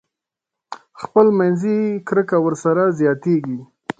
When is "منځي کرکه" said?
1.39-2.37